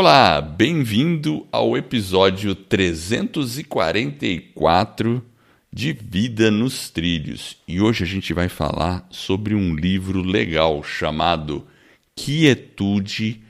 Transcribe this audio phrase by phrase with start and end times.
[0.00, 5.26] Olá, bem-vindo ao episódio 344
[5.72, 7.56] de Vida nos Trilhos.
[7.66, 11.66] E hoje a gente vai falar sobre um livro legal chamado
[12.14, 13.42] Quietude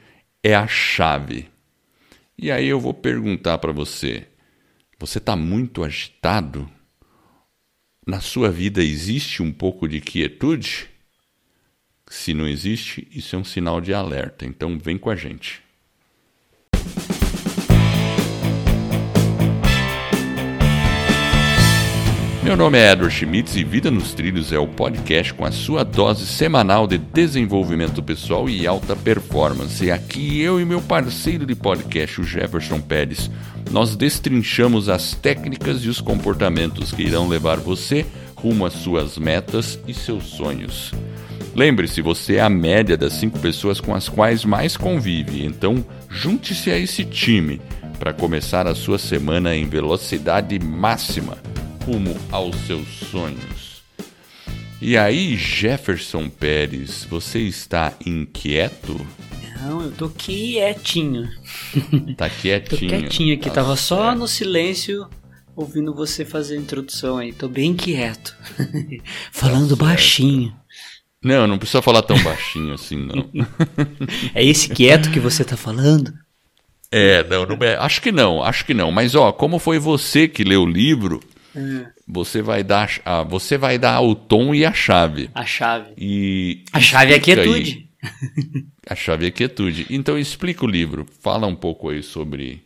[0.43, 1.51] é a Chave.
[2.39, 4.27] E aí eu vou perguntar para você:
[4.99, 6.67] você está muito agitado?
[8.07, 10.89] Na sua vida existe um pouco de quietude?
[12.07, 14.47] Se não existe, isso é um sinal de alerta.
[14.47, 15.68] Então vem com a gente.
[22.49, 25.85] Meu nome é Edward Schmitz e Vida nos Trilhos é o podcast com a sua
[25.85, 29.85] dose semanal de desenvolvimento pessoal e alta performance.
[29.85, 33.31] E aqui eu e meu parceiro de podcast, o Jefferson Pérez,
[33.71, 39.79] nós destrinchamos as técnicas e os comportamentos que irão levar você rumo às suas metas
[39.87, 40.95] e seus sonhos.
[41.55, 46.71] Lembre-se, você é a média das cinco pessoas com as quais mais convive, então junte-se
[46.71, 47.61] a esse time
[47.99, 51.37] para começar a sua semana em velocidade máxima
[51.89, 53.83] rumo aos seus sonhos.
[54.79, 59.07] E aí, Jefferson Pérez, você está inquieto?
[59.59, 61.31] Não, eu tô quietinho.
[62.15, 62.81] Tá quietinho.
[62.81, 64.19] tô quietinho aqui, tá tava só certo.
[64.19, 65.09] no silêncio
[65.57, 67.33] ouvindo você fazer a introdução aí.
[67.33, 68.37] Tô bem quieto.
[69.33, 69.81] Falando certo.
[69.81, 70.55] baixinho.
[71.25, 73.31] Não, não precisa falar tão baixinho assim, não.
[74.35, 76.13] É esse quieto que você tá falando?
[76.93, 77.77] É, não, não é.
[77.77, 78.93] Acho que não, acho que não.
[78.93, 81.21] Mas ó, como foi você que leu o livro,
[81.59, 85.29] É, você vai dar, ah, você vai dar o tom e a chave.
[85.35, 85.93] a chave.
[85.99, 87.47] E A chave é a explica aí.
[87.49, 87.89] quietude.
[88.87, 89.87] A chave é quietude.
[89.91, 91.05] Então explica o livro.
[91.21, 92.63] Fala um pouco aí sobre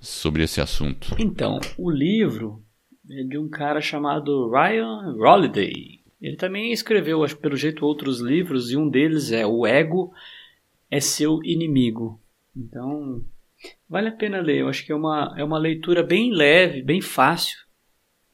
[0.00, 1.14] sobre esse assunto.
[1.18, 2.62] Então, o livro
[3.08, 6.00] é de um cara chamado Ryan Holiday.
[6.20, 10.12] Ele também escreveu, acho pelo jeito, outros livros, e um deles é O Ego
[10.90, 12.20] é Seu Inimigo.
[12.56, 13.22] Então,
[13.88, 14.62] vale a pena ler.
[14.62, 17.56] Eu acho que é uma, é uma leitura bem leve, bem fácil.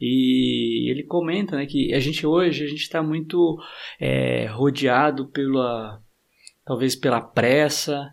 [0.05, 3.57] E ele comenta né, que a gente hoje a gente está muito
[4.01, 6.03] é, rodeado pela
[6.65, 8.13] talvez pela pressa,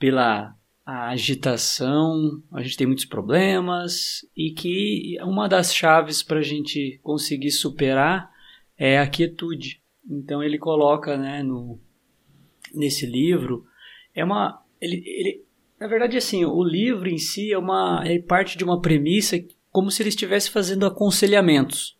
[0.00, 0.52] pela
[0.84, 7.52] agitação, a gente tem muitos problemas e que uma das chaves para a gente conseguir
[7.52, 8.28] superar
[8.76, 9.80] é a quietude.
[10.10, 11.78] Então ele coloca, né, no
[12.74, 13.64] nesse livro
[14.12, 15.44] é uma ele, ele
[15.78, 19.38] na verdade assim o livro em si é uma é parte de uma premissa
[19.78, 21.96] como se ele estivesse fazendo aconselhamentos.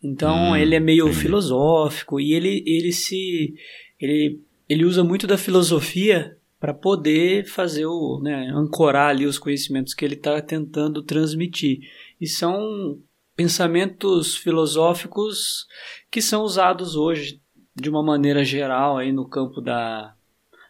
[0.00, 1.22] Então Hum, ele é meio entendi.
[1.22, 3.52] filosófico e ele ele se
[4.00, 9.92] ele ele usa muito da filosofia para poder fazer o, né, ancorar ali os conhecimentos
[9.92, 11.80] que ele está tentando transmitir.
[12.20, 12.96] E são
[13.34, 15.66] pensamentos filosóficos
[16.12, 17.40] que são usados hoje
[17.74, 20.14] de uma maneira geral aí no campo da,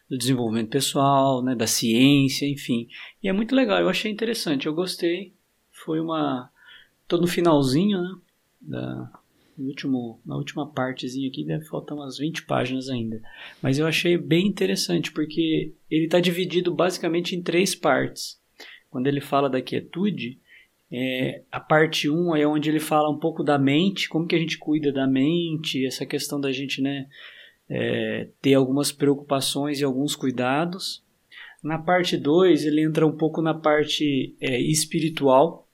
[0.09, 2.87] do desenvolvimento pessoal, né, da ciência, enfim.
[3.21, 5.34] E é muito legal, eu achei interessante, eu gostei.
[5.85, 6.49] Foi uma.
[7.07, 8.15] tô no finalzinho, né?
[8.59, 9.11] Da,
[9.57, 13.21] último, na última partezinha aqui, deve faltar umas 20 páginas ainda.
[13.61, 18.39] Mas eu achei bem interessante, porque ele está dividido basicamente em três partes.
[18.89, 20.39] Quando ele fala da quietude,
[20.91, 24.35] é, a parte 1 um é onde ele fala um pouco da mente, como que
[24.35, 27.07] a gente cuida da mente, essa questão da gente né,
[27.69, 31.03] é, ter algumas preocupações e alguns cuidados.
[31.63, 35.64] Na parte 2, ele entra um pouco na parte é, espiritual,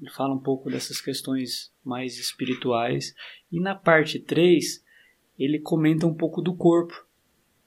[0.00, 3.14] ele fala um pouco dessas questões mais espirituais.
[3.50, 4.84] E na parte 3,
[5.38, 6.94] ele comenta um pouco do corpo,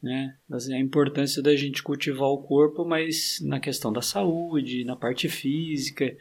[0.02, 0.36] né?
[0.50, 6.16] a importância da gente cultivar o corpo, mas na questão da saúde, na parte física.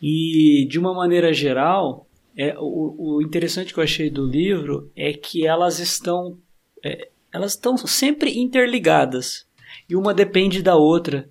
[0.00, 5.12] E de uma maneira geral, é, o, o interessante que eu achei do livro é
[5.12, 6.38] que elas estão,
[6.84, 9.48] é, elas estão sempre interligadas
[9.88, 11.28] e uma depende da outra.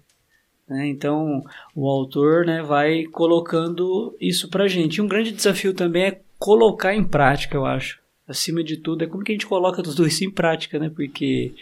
[0.68, 0.88] Né?
[0.88, 1.44] Então
[1.76, 4.98] o autor né, vai colocando isso pra gente.
[4.98, 8.00] E um grande desafio também é colocar em prática, eu acho.
[8.28, 10.90] Acima de tudo, é como que a gente coloca tudo isso em prática, né?
[10.94, 11.54] Porque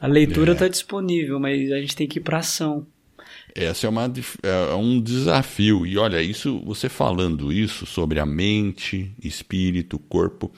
[0.00, 2.86] a leitura está disponível, mas a gente tem que ir para ação.
[3.54, 5.86] Essa é, uma, dif- é um desafio.
[5.86, 10.50] E olha, isso, você falando isso sobre a mente, espírito, corpo,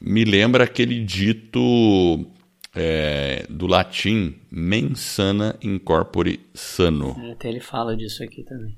[0.00, 2.26] me lembra aquele dito
[2.76, 7.16] é, do latim mens sana in corpore sano.
[7.18, 8.76] É, Até ele fala disso aqui também.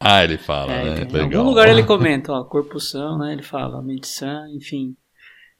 [0.00, 1.04] Ah, ele fala, É, né?
[1.06, 3.32] tem- em algum lugar ele comenta, ó, corpo são, né?
[3.32, 4.94] Ele fala, mente sã, enfim.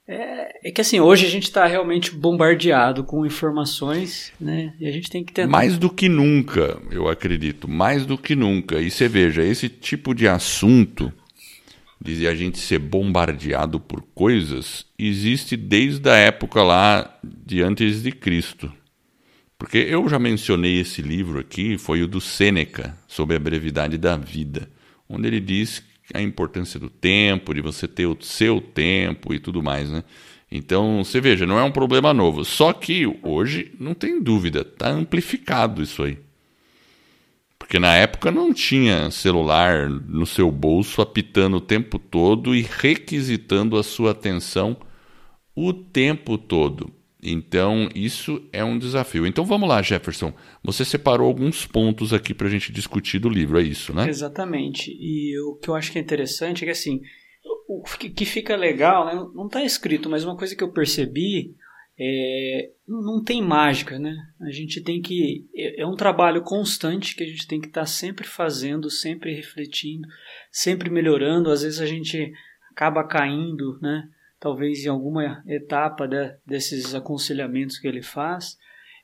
[0.07, 4.73] É, é que assim, hoje a gente está realmente bombardeado com informações, né?
[4.79, 5.49] E a gente tem que tentar.
[5.49, 8.79] Mais do que nunca, eu acredito, mais do que nunca.
[8.79, 11.11] E você veja, esse tipo de assunto,
[12.15, 18.11] de a gente ser bombardeado por coisas, existe desde a época lá de antes de
[18.11, 18.71] Cristo.
[19.57, 24.15] Porque eu já mencionei esse livro aqui, foi o do Sêneca, sobre a brevidade da
[24.15, 24.69] vida,
[25.09, 25.83] onde ele diz
[26.13, 30.03] a importância do tempo, de você ter o seu tempo e tudo mais, né?
[30.49, 32.45] Então, você veja, não é um problema novo.
[32.45, 36.17] Só que hoje, não tem dúvida, está amplificado isso aí.
[37.67, 43.77] Porque na época não tinha celular no seu bolso apitando o tempo todo e requisitando
[43.77, 44.77] a sua atenção
[45.53, 46.89] o tempo todo.
[47.21, 49.27] Então, isso é um desafio.
[49.27, 50.33] Então, vamos lá, Jefferson.
[50.63, 54.07] Você separou alguns pontos aqui para a gente discutir do livro, é isso, né?
[54.07, 54.89] Exatamente.
[54.97, 57.01] E o que eu acho que é interessante é que, assim,
[57.67, 59.13] o que fica legal, né?
[59.35, 61.53] não está escrito, mas uma coisa que eu percebi
[61.99, 64.15] é, não tem mágica, né?
[64.39, 65.47] A gente tem que.
[65.55, 69.33] É, é um trabalho constante que a gente tem que estar tá sempre fazendo, sempre
[69.33, 70.07] refletindo,
[70.51, 71.49] sempre melhorando.
[71.49, 72.31] Às vezes a gente
[72.71, 74.07] acaba caindo, né?
[74.39, 78.55] Talvez em alguma etapa de, desses aconselhamentos que ele faz,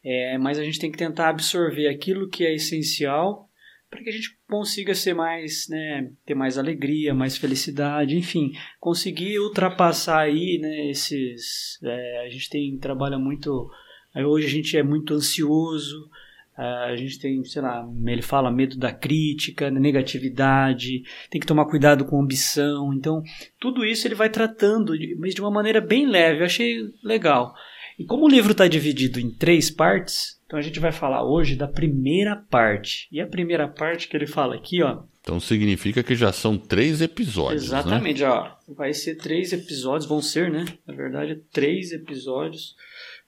[0.05, 3.49] é, mas a gente tem que tentar absorver aquilo que é essencial
[3.93, 9.39] para que a gente consiga ser mais, né, ter mais alegria, mais felicidade, enfim, conseguir
[9.39, 13.69] ultrapassar aí, né, esses, é, a gente tem trabalha muito,
[14.15, 16.09] hoje a gente é muito ansioso,
[16.55, 22.05] a gente tem, sei lá, ele fala medo da crítica, negatividade, tem que tomar cuidado
[22.05, 22.93] com ambição.
[22.93, 23.23] Então,
[23.59, 26.41] tudo isso ele vai tratando, mas de uma maneira bem leve.
[26.41, 27.55] Eu achei legal.
[27.97, 31.55] E como o livro está dividido em três partes, então a gente vai falar hoje
[31.55, 33.07] da primeira parte.
[33.11, 35.03] E a primeira parte que ele fala aqui, ó.
[35.21, 37.71] Então significa que já são três episódios.
[37.71, 37.79] Né?
[37.79, 38.29] Exatamente, né?
[38.29, 38.51] ó.
[38.67, 40.65] Vai ser três episódios, vão ser, né?
[40.85, 42.75] Na verdade, três episódios.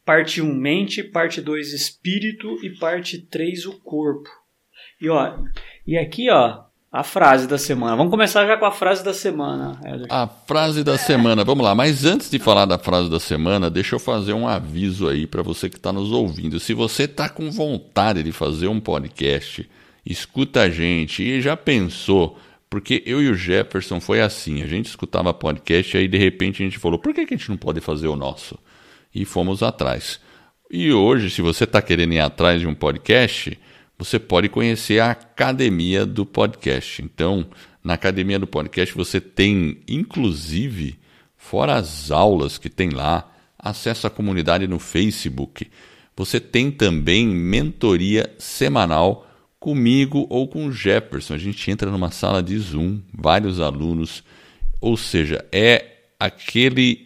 [0.03, 4.29] Parte 1, mente, parte 2, espírito e parte 3, o corpo.
[5.01, 5.39] E ó,
[5.88, 6.64] e aqui, ó,
[6.95, 7.94] a frase da semana.
[7.97, 9.77] Vamos começar já com a frase da semana.
[9.83, 10.07] Éder.
[10.09, 11.75] A frase da semana, vamos lá.
[11.75, 15.44] Mas antes de falar da frase da semana, deixa eu fazer um aviso aí para
[15.44, 16.57] você que está nos ouvindo.
[16.57, 19.69] Se você está com vontade de fazer um podcast,
[20.06, 22.39] escuta a gente e já pensou.
[22.69, 26.63] Porque eu e o Jefferson foi assim, a gente escutava podcast e aí de repente
[26.63, 28.57] a gente falou, por que a gente não pode fazer o nosso?
[29.13, 30.18] E fomos atrás.
[30.71, 33.59] E hoje, se você está querendo ir atrás de um podcast,
[33.97, 37.01] você pode conhecer a academia do podcast.
[37.01, 37.45] Então,
[37.83, 40.97] na academia do podcast você tem, inclusive,
[41.38, 45.68] fora as aulas que tem lá, acesso à comunidade no Facebook.
[46.15, 49.27] Você tem também mentoria semanal
[49.59, 51.33] comigo ou com o Jefferson.
[51.33, 54.24] A gente entra numa sala de Zoom, vários alunos,
[54.80, 57.06] ou seja, é aquele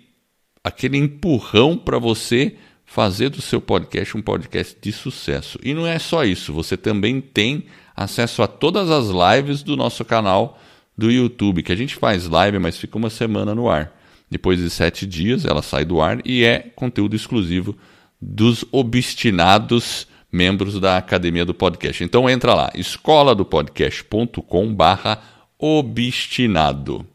[0.63, 2.55] aquele empurrão para você
[2.89, 5.59] fazer do seu podcast um podcast de sucesso.
[5.61, 7.65] E não é só isso, você também tem
[7.95, 10.59] acesso a todas as lives do nosso canal
[10.97, 13.95] do YouTube, que a gente faz live, mas fica uma semana no ar.
[14.27, 17.77] Depois de sete dias ela sai do ar e é conteúdo exclusivo
[18.19, 22.03] dos obstinados membros da Academia do Podcast.
[22.03, 25.21] Então entra lá, escola do podcast.com barra
[25.59, 27.05] obstinado.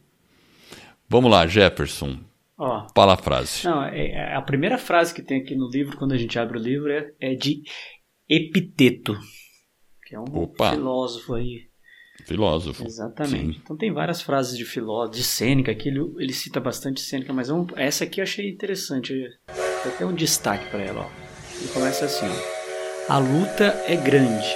[1.08, 2.20] Vamos lá, Jefferson.
[2.56, 3.64] Ó, Fala a frase.
[3.64, 6.58] Não, é, é, a primeira frase que tem aqui no livro, quando a gente abre
[6.58, 7.62] o livro, é, é de
[8.28, 9.18] Epiteto,
[10.06, 10.70] que é um Opa.
[10.70, 11.68] filósofo aí.
[12.24, 12.86] Filósofo.
[12.86, 13.54] Exatamente.
[13.54, 13.60] Sim.
[13.62, 17.50] Então tem várias frases de filósofo, de Sêneca, que ele, ele cita bastante Sêneca, mas
[17.50, 19.12] é essa aqui eu achei interessante.
[19.82, 21.00] Tem até um destaque para ela.
[21.02, 21.58] Ó.
[21.58, 22.28] Ele começa assim:
[23.08, 24.46] A luta é grande,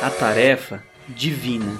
[0.00, 1.72] a tarefa divina.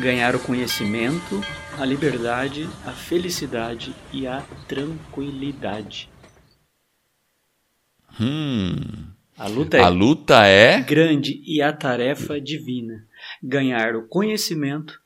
[0.00, 1.40] Ganhar o conhecimento
[1.78, 6.08] a liberdade, a felicidade e a tranquilidade.
[8.20, 8.76] Hum.
[9.36, 13.04] A luta, é a luta é grande e a tarefa divina.
[13.42, 15.00] Ganhar o conhecimento,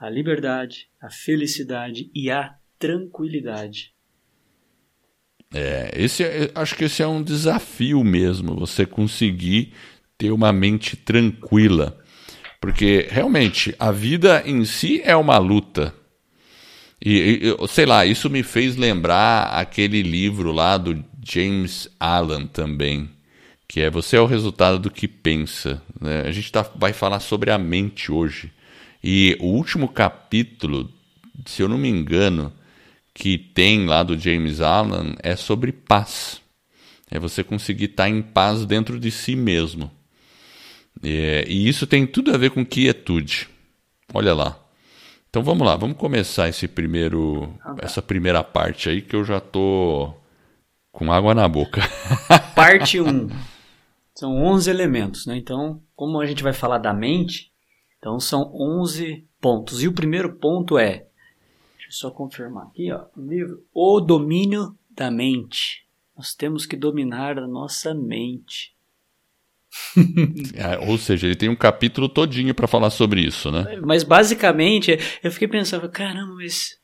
[0.00, 3.92] a liberdade, a felicidade e a tranquilidade.
[5.52, 9.74] É, esse é, acho que esse é um desafio mesmo, você conseguir
[10.16, 11.98] ter uma mente tranquila.
[12.58, 15.94] Porque realmente a vida em si é uma luta.
[17.04, 23.10] E, e, sei lá, isso me fez lembrar aquele livro lá do James Allen também,
[23.68, 25.82] que é Você é o resultado do que pensa.
[26.00, 26.22] Né?
[26.22, 28.50] A gente tá, vai falar sobre a mente hoje.
[29.02, 30.90] E o último capítulo,
[31.44, 32.50] se eu não me engano,
[33.12, 36.40] que tem lá do James Allen é sobre paz.
[37.10, 39.90] É você conseguir estar em paz dentro de si mesmo.
[41.02, 43.46] É, e isso tem tudo a ver com quietude.
[44.12, 44.63] Olha lá.
[45.34, 47.84] Então vamos lá, vamos começar esse primeiro, ah, tá.
[47.84, 50.14] essa primeira parte aí que eu já tô
[50.92, 51.80] com água na boca.
[52.54, 53.28] Parte 1.
[54.14, 55.36] São 11 elementos, né?
[55.36, 57.50] Então, como a gente vai falar da mente,
[57.98, 59.82] então são 11 pontos.
[59.82, 61.08] E o primeiro ponto é,
[61.78, 65.84] deixa eu só confirmar aqui, ó, o livro O Domínio da Mente.
[66.16, 68.73] Nós temos que dominar a nossa mente.
[70.54, 73.80] É, ou seja, ele tem um capítulo todinho para falar sobre isso, né?
[73.84, 76.78] Mas basicamente, eu fiquei pensando, caramba, mas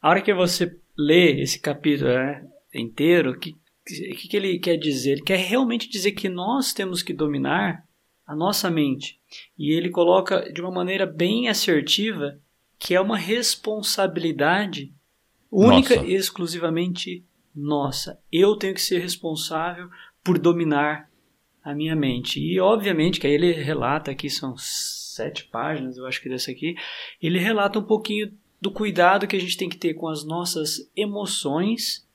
[0.00, 4.76] a hora que você lê esse capítulo né, inteiro, o que, que, que ele quer
[4.76, 5.12] dizer?
[5.12, 7.84] Ele quer realmente dizer que nós temos que dominar
[8.26, 9.18] a nossa mente.
[9.58, 12.38] E ele coloca de uma maneira bem assertiva
[12.78, 14.92] que é uma responsabilidade
[15.50, 16.06] única nossa.
[16.06, 17.24] e exclusivamente
[17.54, 18.18] nossa.
[18.32, 19.88] Eu tenho que ser responsável
[20.22, 21.08] por dominar
[21.64, 22.38] a minha mente.
[22.38, 26.76] E obviamente que aí ele relata aqui, são sete páginas, eu acho que dessa aqui,
[27.22, 30.90] ele relata um pouquinho do cuidado que a gente tem que ter com as nossas
[30.94, 32.06] emoções,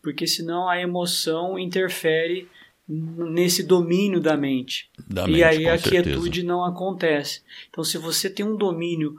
[0.00, 2.48] porque senão a emoção interfere
[2.88, 4.90] nesse domínio da mente.
[5.08, 6.02] Da e mente, aí a certeza.
[6.04, 7.42] quietude não acontece.
[7.70, 9.16] Então, se você tem um domínio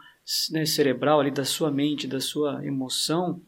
[0.51, 3.41] né, cerebral ali da sua mente, da sua emoção,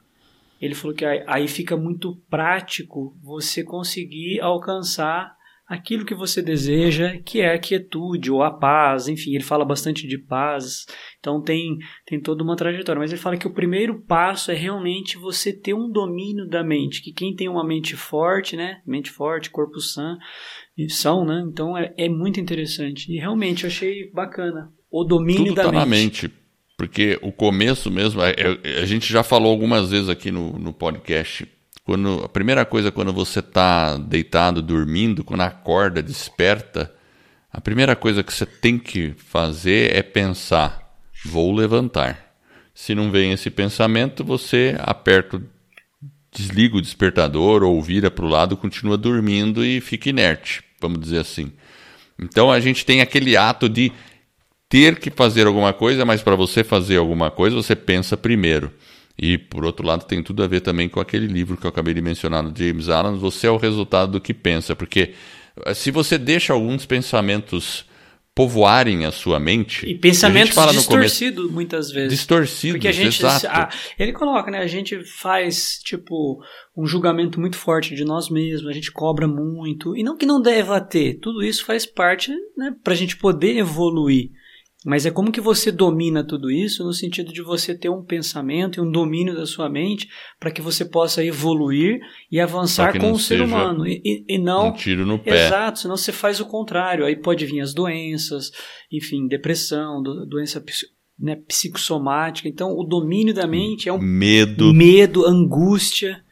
[0.61, 5.35] ele falou que aí fica muito prático você conseguir alcançar
[5.67, 10.07] aquilo que você deseja, que é a quietude ou a paz, enfim, ele fala bastante
[10.07, 10.85] de paz,
[11.19, 15.17] então tem, tem toda uma trajetória, mas ele fala que o primeiro passo é realmente
[15.17, 19.49] você ter um domínio da mente, que quem tem uma mente forte, né, mente forte,
[19.49, 20.17] corpo sã,
[20.89, 25.55] são, né, então é, é muito interessante, e realmente eu achei bacana, o domínio Tudo
[25.55, 25.79] da tá mente.
[25.79, 26.31] na mente.
[26.77, 30.73] Porque o começo mesmo, é, é, a gente já falou algumas vezes aqui no, no
[30.73, 31.47] podcast,
[31.85, 36.91] quando a primeira coisa quando você está deitado, dormindo, quando acorda, desperta,
[37.53, 42.33] a primeira coisa que você tem que fazer é pensar: vou levantar.
[42.73, 45.41] Se não vem esse pensamento, você aperta,
[46.31, 51.19] desliga o despertador ou vira para o lado, continua dormindo e fica inerte, vamos dizer
[51.19, 51.53] assim.
[52.19, 53.91] Então a gente tem aquele ato de
[54.67, 58.73] ter que fazer alguma coisa, mas para você fazer alguma coisa, você pensa primeiro.
[59.17, 61.93] E, por outro lado, tem tudo a ver também com aquele livro que eu acabei
[61.93, 64.75] de mencionar do James Allen, Você é o resultado do que pensa.
[64.75, 65.13] Porque
[65.65, 67.85] eh, se você deixa alguns pensamentos
[68.35, 69.87] povoarem a sua mente.
[69.87, 72.09] E pensamentos distorcidos muitas vezes.
[72.09, 73.47] Distorcidos, Porque a gente, exato.
[73.47, 74.59] A, ele coloca, né?
[74.59, 76.43] A gente faz, tipo,
[76.75, 79.95] um julgamento muito forte de nós mesmos, a gente cobra muito.
[79.95, 82.75] E não que não deva ter, tudo isso faz parte, né?
[82.83, 84.31] Pra gente poder evoluir.
[84.85, 88.77] Mas é como que você domina tudo isso no sentido de você ter um pensamento
[88.77, 90.07] e um domínio da sua mente
[90.39, 91.99] para que você possa evoluir
[92.31, 93.87] e avançar com o ser humano.
[93.87, 94.67] E, e, não.
[94.67, 95.47] Um tiro no pé.
[95.47, 97.03] Exato, senão você faz o contrário.
[97.03, 98.51] Aí pode vir as doenças,
[98.91, 100.63] enfim, depressão, doença
[101.19, 102.47] né, psicossomática.
[102.47, 106.23] Então, o domínio da mente é um medo, medo angústia.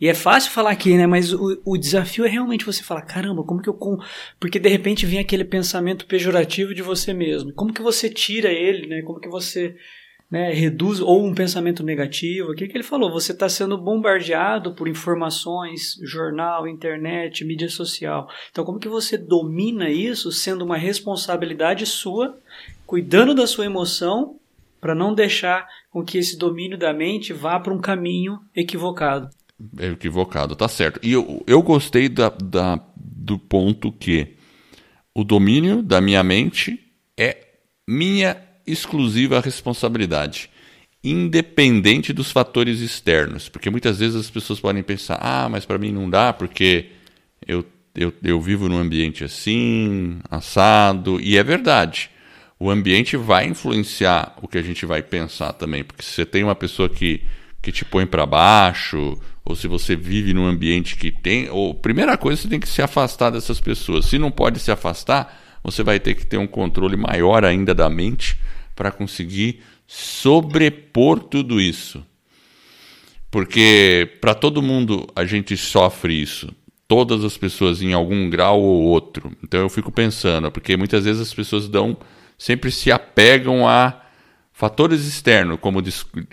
[0.00, 1.06] E é fácil falar aqui, né?
[1.06, 3.74] Mas o, o desafio é realmente você falar, caramba, como que eu.
[3.74, 3.98] Com...
[4.38, 7.52] Porque de repente vem aquele pensamento pejorativo de você mesmo.
[7.52, 9.02] Como que você tira ele, né?
[9.02, 9.74] Como que você
[10.30, 11.00] né, reduz.
[11.00, 12.52] Ou um pensamento negativo.
[12.52, 13.10] O que, que ele falou?
[13.10, 18.28] Você está sendo bombardeado por informações, jornal, internet, mídia social.
[18.50, 22.38] Então, como que você domina isso sendo uma responsabilidade sua,
[22.86, 24.36] cuidando da sua emoção
[24.80, 29.28] para não deixar com que esse domínio da mente vá para um caminho equivocado.
[29.78, 31.00] É equivocado, tá certo.
[31.02, 34.36] E eu, eu gostei da, da, do ponto que
[35.14, 36.78] o domínio da minha mente
[37.16, 37.36] é
[37.86, 40.48] minha exclusiva responsabilidade,
[41.02, 43.48] independente dos fatores externos.
[43.48, 46.90] Porque muitas vezes as pessoas podem pensar: ah, mas para mim não dá porque
[47.46, 51.20] eu, eu, eu vivo num ambiente assim, assado.
[51.20, 52.10] E é verdade.
[52.60, 55.84] O ambiente vai influenciar o que a gente vai pensar também.
[55.84, 57.22] Porque se você tem uma pessoa que,
[57.60, 61.48] que te põe para baixo, ou se você vive num ambiente que tem.
[61.50, 64.06] Ou, primeira coisa, você tem que se afastar dessas pessoas.
[64.06, 67.88] Se não pode se afastar, você vai ter que ter um controle maior ainda da
[67.88, 68.38] mente
[68.76, 72.04] para conseguir sobrepor tudo isso.
[73.30, 76.54] Porque para todo mundo a gente sofre isso.
[76.86, 79.30] Todas as pessoas em algum grau ou outro.
[79.42, 81.96] Então eu fico pensando, porque muitas vezes as pessoas dão
[82.38, 84.00] sempre se apegam a
[84.58, 85.80] Fatores externos, como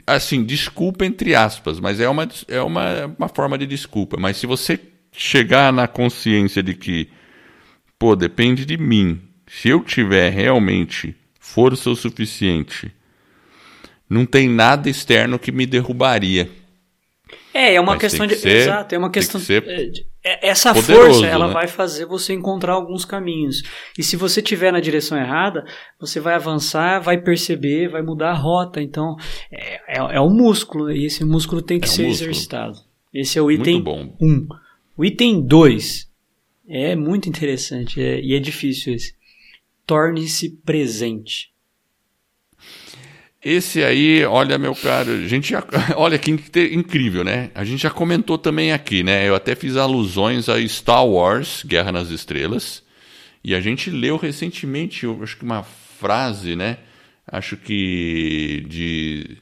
[0.07, 4.17] assim, desculpa entre aspas, mas é uma, é uma, uma forma de desculpa.
[4.19, 4.79] Mas se você
[5.11, 7.07] chegar na consciência de que,
[7.99, 12.91] pô, depende de mim, se eu tiver realmente força o suficiente,
[14.09, 16.49] não tem nada externo que me derrubaria.
[17.53, 18.41] É, é uma Mas questão que de.
[18.41, 19.39] Ser, exato, é uma questão.
[19.39, 21.53] Que é, de, é, essa força, ela né?
[21.53, 23.61] vai fazer você encontrar alguns caminhos.
[23.95, 25.63] E se você estiver na direção errada,
[25.99, 28.81] você vai avançar, vai perceber, vai mudar a rota.
[28.81, 29.15] Então,
[29.51, 32.29] é, é, é um músculo, e esse músculo tem que é um ser músculo.
[32.31, 32.79] exercitado.
[33.13, 34.17] Esse é o item 1.
[34.19, 34.47] Um.
[34.97, 36.09] O item 2
[36.67, 39.13] é muito interessante é, e é difícil esse.
[39.85, 41.54] Torne-se presente.
[43.45, 45.63] Esse aí, olha, meu caro, a gente já,
[45.97, 47.51] olha que incrível, né?
[47.53, 49.29] A gente já comentou também aqui, né?
[49.29, 52.81] Eu até fiz alusões a Star Wars, Guerra nas Estrelas,
[53.43, 56.79] E a gente leu recentemente, eu acho que uma frase, né?
[57.31, 59.37] Acho que de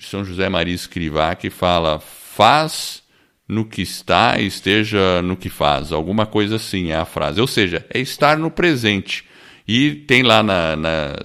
[0.00, 3.04] São José Maria Escrivá, que fala: faz
[3.48, 5.92] no que está e esteja no que faz.
[5.92, 7.40] Alguma coisa assim é a frase.
[7.40, 9.24] Ou seja, é estar no presente.
[9.68, 11.16] E tem lá na, na,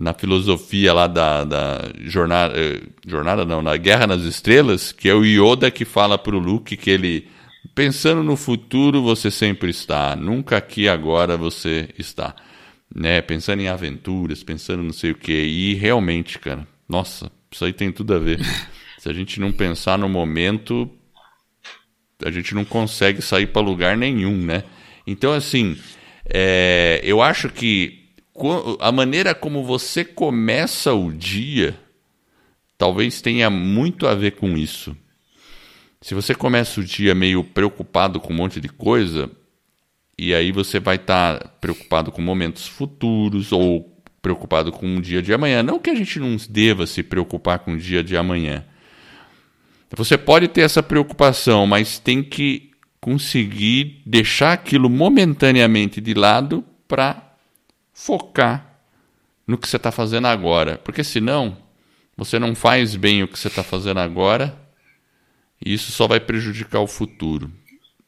[0.00, 5.14] na filosofia lá da, da jornada, eh, jornada não, na Guerra nas Estrelas, que é
[5.14, 7.28] o Yoda que fala para o Luke que ele
[7.74, 12.34] pensando no futuro você sempre está, nunca aqui agora você está,
[12.94, 13.20] né?
[13.20, 17.92] Pensando em aventuras, pensando não sei o que e realmente, cara, nossa, isso aí tem
[17.92, 18.40] tudo a ver.
[18.96, 20.90] Se a gente não pensar no momento,
[22.24, 24.64] a gente não consegue sair para lugar nenhum, né?
[25.06, 25.76] Então, assim,
[26.24, 27.99] é, eu acho que
[28.78, 31.78] a maneira como você começa o dia
[32.80, 34.96] talvez tenha muito a ver com isso.
[36.00, 39.30] Se você começa o dia meio preocupado com um monte de coisa,
[40.16, 45.20] e aí você vai estar tá preocupado com momentos futuros ou preocupado com o dia
[45.20, 45.62] de amanhã.
[45.62, 48.64] Não que a gente não deva se preocupar com o dia de amanhã,
[49.94, 57.29] você pode ter essa preocupação, mas tem que conseguir deixar aquilo momentaneamente de lado para
[58.00, 58.80] focar
[59.46, 60.78] no que você está fazendo agora.
[60.78, 61.56] Porque senão
[62.16, 64.58] você não faz bem o que você está fazendo agora
[65.64, 67.52] e isso só vai prejudicar o futuro.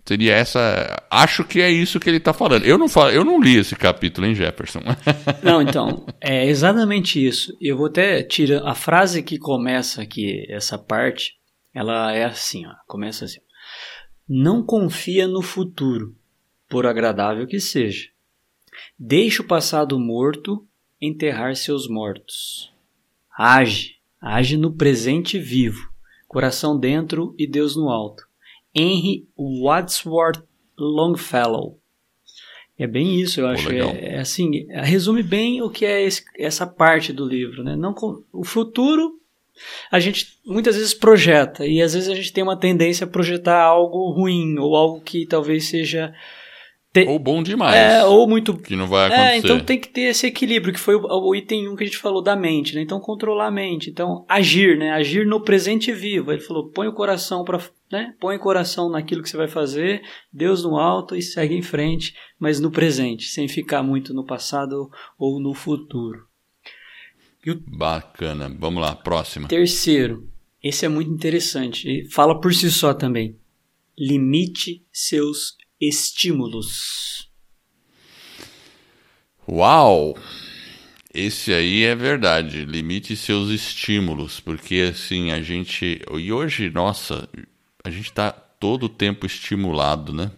[0.04, 1.00] Seria essa.
[1.08, 2.64] Acho que é isso que ele está falando.
[2.64, 4.80] Eu não, falo, eu não li esse capítulo, hein, Jefferson?
[5.44, 7.56] Não, então, é exatamente isso.
[7.60, 11.34] Eu vou até tirar a frase que começa aqui, essa parte,
[11.72, 13.38] ela é assim, ó, começa assim.
[14.28, 16.16] Não confia no futuro,
[16.68, 18.11] por agradável que seja.
[18.98, 20.66] Deixe o passado morto
[21.00, 22.72] enterrar seus mortos.
[23.36, 25.90] Age, age no presente vivo,
[26.28, 28.24] coração dentro e Deus no alto.
[28.74, 30.42] Henry Wadsworth
[30.78, 31.78] Longfellow.
[32.78, 33.70] É bem isso, eu acho.
[33.70, 37.76] é, é, assim, resume bem o que é esse, essa parte do livro, né?
[37.76, 37.94] Não
[38.32, 39.20] o futuro
[39.90, 43.62] a gente muitas vezes projeta e às vezes a gente tem uma tendência a projetar
[43.62, 46.14] algo ruim ou algo que talvez seja
[46.92, 47.06] te...
[47.06, 47.74] ou bom demais.
[47.74, 49.32] É, ou muito que não vai acontecer.
[49.32, 51.86] É, então tem que ter esse equilíbrio que foi o, o item 1 que a
[51.86, 52.82] gente falou da mente, né?
[52.82, 54.90] Então controlar a mente, então agir, né?
[54.90, 56.30] Agir no presente vivo.
[56.30, 58.14] Ele falou: "Põe o coração para, né?
[58.20, 62.14] Põe o coração naquilo que você vai fazer, Deus no alto e segue em frente,
[62.38, 66.26] mas no presente, sem ficar muito no passado ou no futuro."
[67.46, 67.76] O...
[67.76, 68.54] Bacana.
[68.58, 69.48] Vamos lá, próxima.
[69.48, 70.28] Terceiro,
[70.62, 72.06] esse é muito interessante.
[72.10, 73.36] Fala por si só também.
[73.98, 77.28] Limite seus estímulos.
[79.48, 80.16] Uau!
[81.12, 82.64] Esse aí é verdade.
[82.64, 87.28] Limite seus estímulos, porque assim a gente e hoje, nossa,
[87.84, 90.30] a gente está todo o tempo estimulado, né?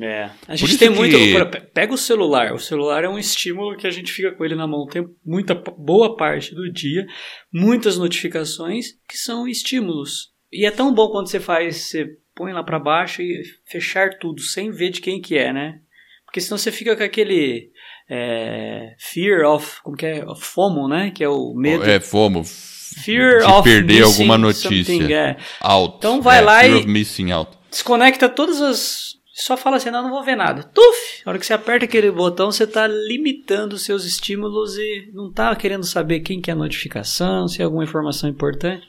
[0.00, 0.30] É.
[0.48, 1.16] A gente tem muito.
[1.16, 1.60] Que...
[1.72, 2.52] Pega o celular.
[2.52, 5.54] O celular é um estímulo que a gente fica com ele na mão tem muita
[5.54, 7.06] boa parte do dia,
[7.52, 10.32] muitas notificações que são estímulos.
[10.52, 14.40] E é tão bom quando você faz, você põe lá para baixo e fechar tudo
[14.40, 15.80] sem ver de quem que é, né?
[16.24, 17.70] Porque senão você fica com aquele
[18.08, 21.12] é, fear of, como que é, FOMO, né?
[21.14, 21.84] Que é o medo.
[21.84, 22.42] É FOMO.
[22.44, 25.14] Fear de of perder alguma notícia.
[25.14, 25.36] É.
[25.60, 25.96] Out.
[25.98, 27.50] Então vai é, lá e of missing out.
[27.70, 30.62] desconecta todas as só fala assim, não, não vou ver nada.
[30.62, 31.22] Tuf!
[31.26, 35.28] Na hora que você aperta aquele botão, você está limitando os seus estímulos e não
[35.28, 38.86] está querendo saber quem que é a notificação, se é alguma informação importante.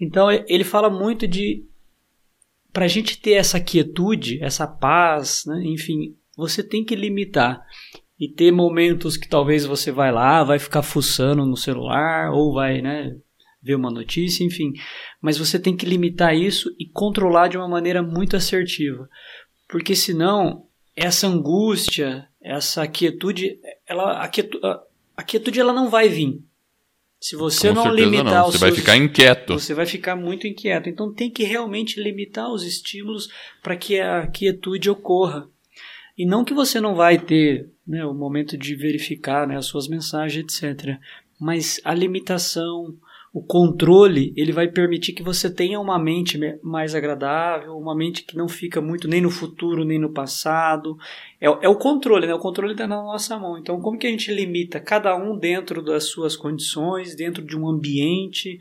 [0.00, 1.64] Então ele fala muito de
[2.74, 5.62] para a gente ter essa quietude, essa paz, né?
[5.64, 7.64] enfim, você tem que limitar
[8.20, 12.82] e ter momentos que talvez você vai lá, vai ficar fuçando no celular ou vai,
[12.82, 13.16] né,
[13.62, 14.72] ver uma notícia, enfim,
[15.22, 19.08] mas você tem que limitar isso e controlar de uma maneira muito assertiva
[19.68, 24.64] porque senão essa angústia, essa quietude, ela, a, quietude,
[25.16, 26.40] a quietude ela não vai vir.
[27.24, 28.48] Se você Com não limitar não.
[28.48, 29.54] os você seus, vai ficar inquieto.
[29.54, 30.90] Você vai ficar muito inquieto.
[30.90, 33.30] Então tem que realmente limitar os estímulos
[33.62, 35.48] para que a quietude ocorra.
[36.18, 39.88] E não que você não vai ter né, o momento de verificar né, as suas
[39.88, 40.98] mensagens, etc.
[41.40, 42.94] Mas a limitação,
[43.34, 48.36] o controle ele vai permitir que você tenha uma mente mais agradável, uma mente que
[48.36, 50.96] não fica muito nem no futuro nem no passado.
[51.40, 52.34] É, é o controle, né?
[52.34, 53.58] O controle está na nossa mão.
[53.58, 57.68] Então, como que a gente limita cada um dentro das suas condições, dentro de um
[57.68, 58.60] ambiente?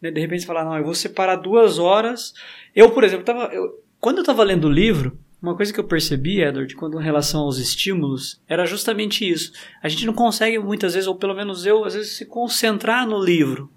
[0.00, 0.10] Né?
[0.10, 2.32] De repente, você fala, não, eu vou separar duas horas.
[2.74, 5.84] Eu, por exemplo, tava, eu, quando eu estava lendo o livro, uma coisa que eu
[5.84, 9.52] percebi, Edward, quando em relação aos estímulos, era justamente isso.
[9.82, 13.22] A gente não consegue muitas vezes, ou pelo menos eu, às vezes, se concentrar no
[13.22, 13.70] livro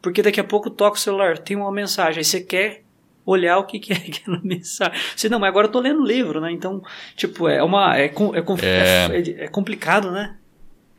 [0.00, 2.82] porque daqui a pouco toca o celular, tem uma mensagem, aí você quer
[3.24, 4.98] olhar o que, que é aquela mensagem.
[5.14, 6.50] Você, não, mas agora eu tô lendo livro, né?
[6.50, 6.82] Então,
[7.16, 7.96] tipo, é uma.
[7.98, 10.36] É, é, é, é, é complicado, né?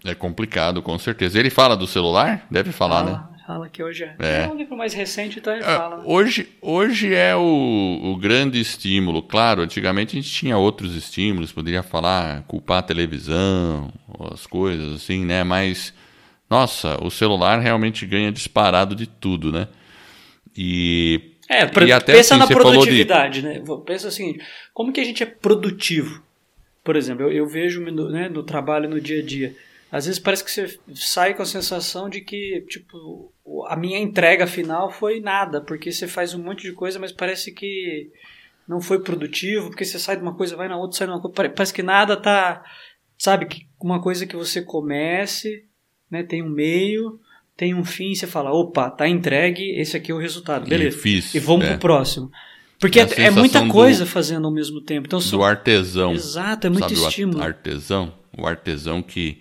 [0.03, 1.39] É complicado, com certeza.
[1.39, 2.45] Ele fala do celular?
[2.49, 3.31] Deve falar, fala, né?
[3.45, 4.15] Fala que hoje é.
[4.19, 6.01] É, é um livro mais recente, então ele é, fala.
[6.05, 9.21] Hoje, hoje é o, o grande estímulo.
[9.21, 13.91] Claro, antigamente a gente tinha outros estímulos, poderia falar, culpar a televisão,
[14.31, 15.43] as coisas assim, né?
[15.43, 15.93] Mas,
[16.51, 19.67] nossa, o celular realmente ganha disparado de tudo, né?
[20.55, 21.31] E.
[21.49, 23.47] É, pra, e até pensa assim, na produtividade, de...
[23.47, 23.63] né?
[23.85, 24.37] Pensa assim,
[24.73, 26.21] como que a gente é produtivo?
[26.83, 29.55] Por exemplo, eu, eu vejo né, no trabalho no dia a dia
[29.91, 33.33] às vezes parece que você sai com a sensação de que, tipo,
[33.67, 37.51] a minha entrega final foi nada, porque você faz um monte de coisa, mas parece
[37.51, 38.09] que
[38.65, 41.21] não foi produtivo, porque você sai de uma coisa, vai na outra, sai de uma
[41.21, 42.63] coisa, parece que nada tá,
[43.17, 45.65] sabe, que uma coisa que você comece,
[46.11, 47.19] né, tem um meio,
[47.55, 50.97] tem um fim, você fala, opa, tá entregue, esse aqui é o resultado, beleza.
[50.97, 51.69] E, fiz, e vamos é.
[51.69, 52.29] pro próximo.
[52.79, 55.05] Porque é, é, muita coisa do, fazendo ao mesmo tempo.
[55.05, 56.13] Então, do artesão.
[56.13, 57.39] Exato, é muito sabe, estímulo.
[57.39, 59.37] O artesão, o artesão que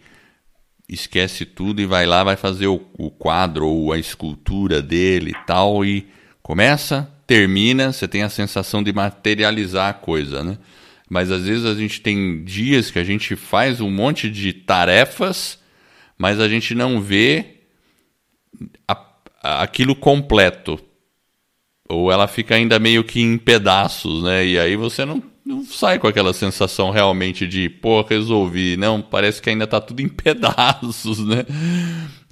[0.86, 5.46] esquece tudo e vai lá, vai fazer o, o quadro ou a escultura dele e
[5.46, 6.06] tal, e
[6.42, 10.58] começa, termina, você tem a sensação de materializar a coisa, né?
[11.08, 15.59] Mas às vezes a gente tem dias que a gente faz um monte de tarefas,
[16.20, 17.62] mas a gente não vê
[18.86, 18.92] a,
[19.42, 20.78] a, aquilo completo.
[21.88, 24.44] Ou ela fica ainda meio que em pedaços, né?
[24.44, 28.76] E aí você não não sai com aquela sensação realmente de, pô, resolvi.
[28.76, 31.44] Não, parece que ainda tá tudo em pedaços, né?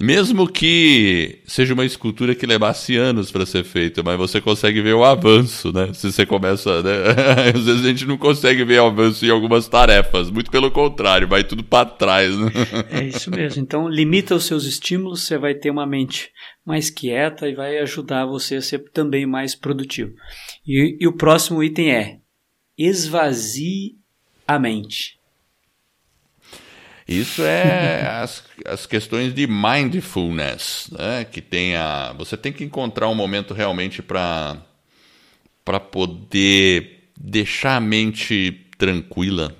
[0.01, 4.93] Mesmo que seja uma escultura que levasse anos para ser feita, mas você consegue ver
[4.93, 5.91] o avanço, né?
[5.93, 7.51] Se você começa, né?
[7.53, 11.27] Às vezes a gente não consegue ver o avanço em algumas tarefas, muito pelo contrário,
[11.27, 12.49] vai tudo para trás, né?
[12.89, 13.61] É isso mesmo.
[13.61, 16.29] Então, limita os seus estímulos, você vai ter uma mente
[16.65, 20.13] mais quieta e vai ajudar você a ser também mais produtivo.
[20.65, 22.19] E, e o próximo item é
[22.79, 23.97] esvazie
[24.47, 25.19] a mente.
[27.05, 31.25] Isso é as, as questões de mindfulness, né?
[31.25, 34.63] que tem a, você tem que encontrar um momento realmente para
[35.91, 39.53] poder deixar a mente tranquila.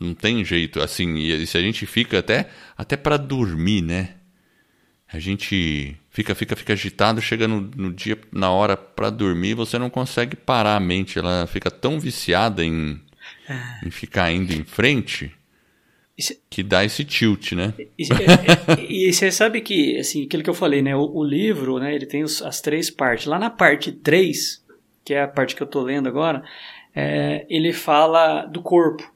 [0.00, 4.14] Não tem jeito, assim, e se a gente fica até até para dormir, né?
[5.12, 9.78] A gente fica, fica, fica agitado, chega no, no dia, na hora para dormir, você
[9.78, 13.00] não consegue parar a mente, ela fica tão viciada em,
[13.48, 13.80] ah.
[13.84, 15.32] em ficar indo em frente
[16.48, 17.72] que dá esse tilt, né?
[17.98, 20.94] E, e, você sabe que, assim, aquilo que eu falei, né?
[20.94, 21.94] O, o livro, né?
[21.94, 23.26] Ele tem os, as três partes.
[23.26, 24.64] Lá na parte 3,
[25.04, 26.42] que é a parte que eu tô lendo agora,
[26.94, 29.10] é, ele fala do corpo.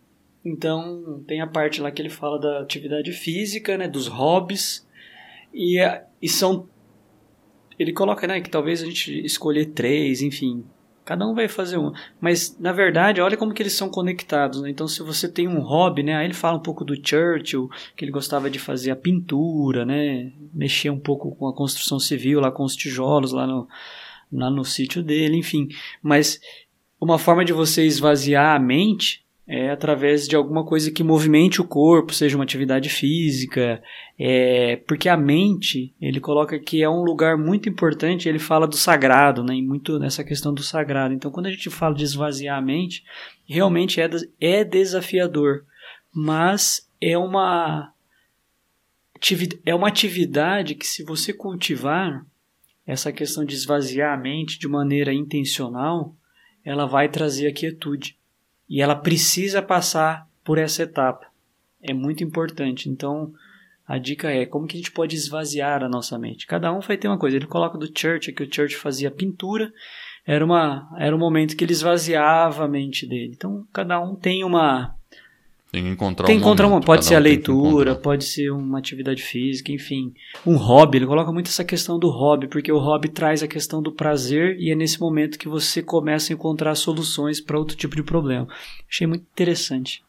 [0.45, 3.89] Então, tem a parte lá que ele fala da atividade física, né?
[3.89, 4.87] Dos hobbies
[5.53, 5.79] e,
[6.21, 6.69] e são.
[7.79, 10.65] Ele coloca né, que talvez a gente escolher três, enfim.
[11.05, 11.93] Cada um vai fazer um.
[12.19, 14.63] Mas, na verdade, olha como que eles são conectados.
[14.63, 14.71] Né?
[14.71, 16.17] Então, se você tem um hobby, né?
[16.17, 20.33] Aí ele fala um pouco do Churchill, que ele gostava de fazer a pintura, né?
[20.53, 23.69] Mexer um pouco com a construção civil, lá com os tijolos, lá no,
[24.33, 25.69] lá no sítio dele, enfim.
[26.03, 26.41] Mas
[26.99, 31.67] uma forma de você esvaziar a mente é através de alguma coisa que movimente o
[31.67, 33.83] corpo, seja uma atividade física,
[34.19, 38.77] é, porque a mente, ele coloca que é um lugar muito importante, ele fala do
[38.77, 41.13] sagrado, né, e muito nessa questão do sagrado.
[41.13, 43.05] Então, quando a gente fala de esvaziar a mente,
[43.47, 44.09] realmente é,
[44.41, 45.65] é desafiador,
[46.11, 47.93] mas é uma,
[49.67, 52.25] é uma atividade que, se você cultivar
[52.87, 56.17] essa questão de esvaziar a mente de maneira intencional,
[56.65, 58.17] ela vai trazer a quietude.
[58.68, 61.27] E ela precisa passar por essa etapa.
[61.83, 62.88] É muito importante.
[62.88, 63.33] Então,
[63.87, 66.46] a dica é como que a gente pode esvaziar a nossa mente.
[66.46, 67.37] Cada um vai ter uma coisa.
[67.37, 69.72] Ele coloca do Church, que o Church fazia pintura.
[70.27, 73.35] Era, uma, era um momento que ele esvaziava a mente dele.
[73.37, 74.96] Então, cada um tem uma
[75.75, 79.21] tem que encontrar tem um encontrar momento, Pode ser a leitura, pode ser uma atividade
[79.21, 80.15] física, enfim.
[80.47, 83.83] Um hobby, ele coloca muito essa questão do hobby, porque o hobby traz a questão
[83.83, 87.97] do prazer e é nesse momento que você começa a encontrar soluções para outro tipo
[87.97, 88.47] de problema.
[88.89, 90.05] Achei muito interessante.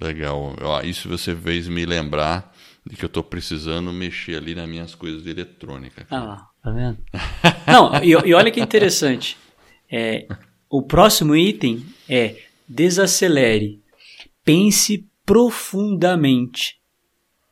[0.00, 0.54] Legal.
[0.84, 2.54] Isso você fez me lembrar
[2.86, 6.04] de que eu estou precisando mexer ali nas minhas coisas de eletrônica.
[6.04, 6.34] Cara.
[6.34, 6.98] Ah, tá vendo?
[7.66, 9.36] Não, e, e olha que interessante.
[9.90, 10.26] É,
[10.70, 12.36] o próximo item é
[12.68, 13.81] desacelere
[14.44, 16.80] pense profundamente.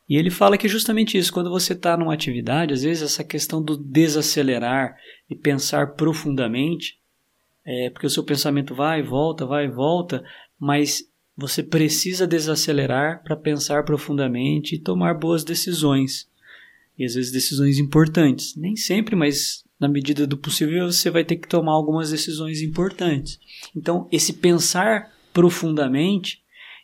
[0.07, 3.63] E ele fala que justamente isso, quando você está numa atividade, às vezes essa questão
[3.63, 4.97] do desacelerar
[5.29, 6.99] e pensar profundamente,
[7.65, 10.23] é porque o seu pensamento vai e volta, vai e volta,
[10.59, 16.29] mas você precisa desacelerar para pensar profundamente e tomar boas decisões.
[16.99, 18.55] E às vezes decisões importantes.
[18.55, 23.39] Nem sempre, mas na medida do possível, você vai ter que tomar algumas decisões importantes.
[23.75, 26.40] Então, esse pensar profundamente,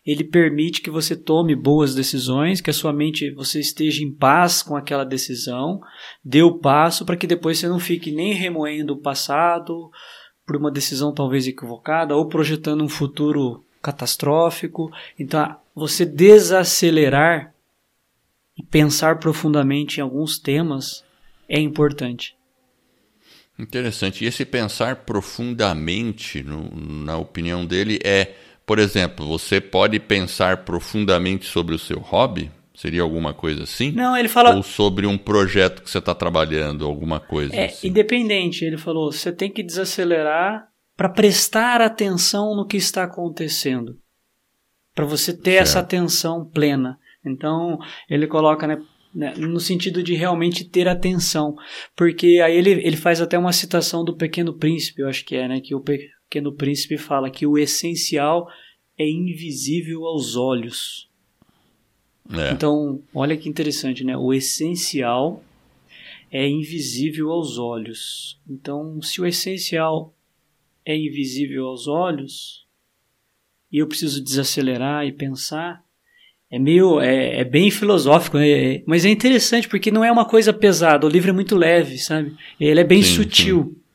[0.07, 4.63] ele permite que você tome boas decisões, que a sua mente você esteja em paz
[4.63, 5.81] com aquela decisão,
[6.23, 9.91] dê o passo para que depois você não fique nem remoendo o passado
[10.45, 14.89] por uma decisão talvez equivocada ou projetando um futuro catastrófico.
[15.19, 17.53] Então, você desacelerar
[18.57, 21.03] e pensar profundamente em alguns temas
[21.49, 22.33] é importante.
[23.59, 24.23] Interessante.
[24.23, 28.35] E esse pensar profundamente, no, na opinião dele, é,
[28.67, 32.51] por exemplo, você pode pensar profundamente sobre o seu hobby?
[32.75, 33.93] Seria alguma coisa assim?
[33.93, 34.57] Não, ele fala.
[34.57, 37.87] Ou sobre um projeto que você está trabalhando, alguma coisa é, assim?
[37.87, 43.97] Independente, ele falou, você tem que desacelerar para prestar atenção no que está acontecendo.
[44.93, 45.61] Para você ter certo.
[45.63, 46.99] essa atenção plena.
[47.25, 48.77] Então, ele coloca, né,
[49.15, 51.55] né, no sentido de realmente ter atenção.
[51.95, 55.47] Porque aí ele, ele faz até uma citação do Pequeno Príncipe, eu acho que é,
[55.47, 55.61] né?
[55.61, 55.79] Que o
[56.29, 58.49] Pequeno Príncipe fala que o essencial
[58.97, 61.09] é invisível aos olhos.
[62.31, 62.51] É.
[62.51, 64.17] Então, olha que interessante, né?
[64.17, 65.43] O essencial
[66.29, 68.39] é invisível aos olhos.
[68.49, 70.13] Então, se o essencial
[70.85, 72.65] é invisível aos olhos
[73.71, 75.83] e eu preciso desacelerar e pensar,
[76.49, 76.99] é meio.
[76.99, 78.49] É, é bem filosófico, né?
[78.49, 81.05] É, mas é interessante porque não é uma coisa pesada.
[81.05, 82.35] O livro é muito leve, sabe?
[82.59, 83.63] Ele é bem sim, sutil.
[83.63, 83.86] Sim.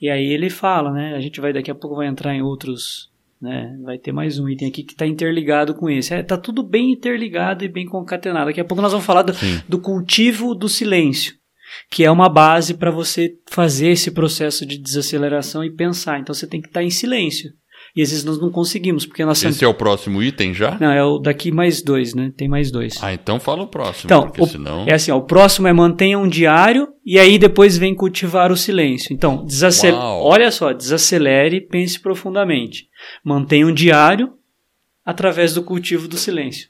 [0.00, 1.14] E aí ele fala, né?
[1.14, 3.10] A gente vai daqui a pouco vai entrar em outros.
[3.40, 3.76] Né?
[3.82, 6.14] Vai ter mais um item aqui que está interligado com esse.
[6.14, 8.46] É, tá tudo bem interligado e bem concatenado.
[8.46, 9.32] Daqui a pouco nós vamos falar do,
[9.68, 11.34] do cultivo do silêncio,
[11.90, 16.18] que é uma base para você fazer esse processo de desaceleração e pensar.
[16.18, 17.50] Então você tem que estar tá em silêncio.
[17.94, 19.48] E às vezes nós não conseguimos, porque nossa...
[19.48, 20.78] Esse é o próximo item já?
[20.80, 22.32] Não, é o daqui mais dois, né?
[22.36, 22.94] Tem mais dois.
[23.02, 24.84] Ah, então fala o próximo, então, porque o, senão...
[24.86, 28.56] É assim, ó, o próximo é mantenha um diário e aí depois vem cultivar o
[28.56, 29.12] silêncio.
[29.12, 29.98] Então, desacelere...
[29.98, 32.88] olha só, desacelere e pense profundamente.
[33.24, 34.32] Mantenha um diário
[35.04, 36.68] através do cultivo do silêncio.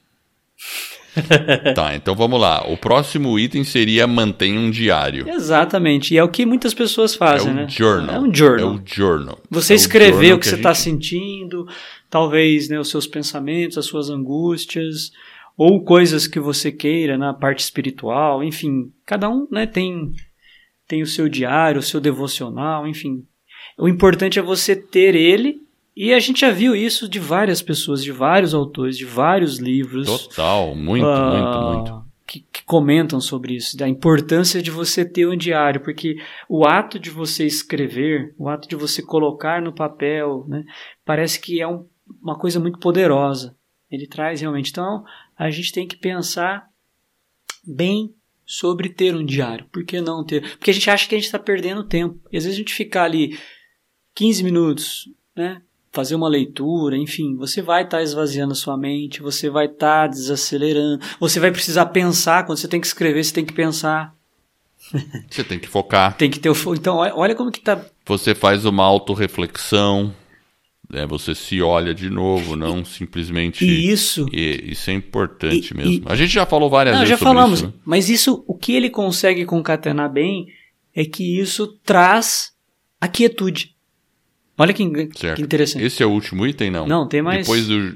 [1.75, 2.65] tá, então vamos lá.
[2.67, 5.27] O próximo item seria mantenha um diário.
[5.29, 6.13] Exatamente.
[6.13, 7.67] E é o que muitas pessoas fazem, é um né?
[7.69, 8.15] Journal.
[8.15, 8.59] É um journal.
[8.59, 9.39] É o journal.
[9.49, 10.83] Você é escrever o que, que você está gente...
[10.83, 11.67] sentindo,
[12.09, 15.11] talvez né, os seus pensamentos, as suas angústias,
[15.57, 18.91] ou coisas que você queira na parte espiritual, enfim.
[19.05, 20.11] Cada um né, tem,
[20.87, 23.25] tem o seu diário, o seu devocional, enfim.
[23.77, 25.61] O importante é você ter ele
[25.95, 30.07] e a gente já viu isso de várias pessoas, de vários autores, de vários livros.
[30.07, 32.11] Total, muito, uh, muito, muito.
[32.25, 36.15] Que, que, comentam sobre isso, da importância de você ter um diário, porque
[36.47, 40.63] o ato de você escrever, o ato de você colocar no papel, né,
[41.03, 41.85] parece que é um,
[42.21, 43.53] uma coisa muito poderosa.
[43.91, 44.71] Ele traz realmente.
[44.71, 45.03] Então,
[45.37, 46.69] a gente tem que pensar
[47.67, 49.65] bem sobre ter um diário.
[49.69, 50.41] Por que não ter?
[50.57, 52.17] Porque a gente acha que a gente está perdendo tempo.
[52.31, 53.37] E às vezes a gente fica ali
[54.15, 55.61] 15 minutos, né?
[55.91, 60.03] Fazer uma leitura, enfim, você vai estar tá esvaziando a sua mente, você vai estar
[60.03, 64.15] tá desacelerando, você vai precisar pensar, quando você tem que escrever, você tem que pensar.
[65.29, 66.17] Você tem que focar.
[66.17, 67.85] tem que ter o Então, olha como que tá.
[68.03, 70.13] Você faz uma autorreflexão,
[70.89, 71.05] né?
[71.05, 73.63] você se olha de novo, não e, simplesmente.
[73.63, 74.25] E isso.
[74.33, 76.05] E, isso é importante e, mesmo.
[76.09, 77.17] a gente já falou várias não, vezes.
[77.17, 77.73] Já falamos, isso, né?
[77.85, 80.47] mas isso, o que ele consegue concatenar bem
[80.95, 82.51] é que isso traz
[82.99, 83.75] a quietude.
[84.61, 85.83] Olha que, que, interessante.
[85.83, 86.85] Esse é o último item, não?
[86.87, 87.39] Não, tem mais.
[87.47, 87.93] Depois do.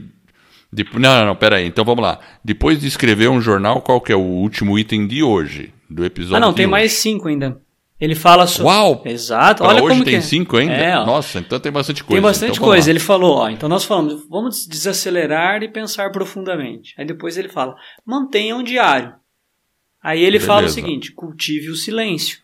[0.74, 1.68] De, não, não, não, pera aí.
[1.68, 2.20] Então vamos lá.
[2.44, 5.72] Depois de escrever um jornal, qual que é o último item de hoje?
[5.88, 6.72] Do episódio Ah, não, tem hoje?
[6.72, 7.62] mais cinco ainda.
[8.00, 8.72] Ele fala sobre.
[8.72, 9.04] Uau!
[9.06, 9.64] Exato.
[9.64, 10.16] Pra Olha hoje como tem.
[10.16, 10.22] É.
[10.22, 10.74] cinco ainda?
[10.74, 12.22] É, Nossa, então tem bastante coisa.
[12.22, 12.90] Tem bastante então, coisa.
[12.90, 16.94] Ele falou, ó, então nós falamos, vamos desacelerar e pensar profundamente.
[16.98, 17.76] Aí depois ele fala,
[18.06, 19.14] mantenha um diário.
[20.04, 20.46] Aí ele Beleza.
[20.48, 22.40] fala o seguinte, cultive o silêncio.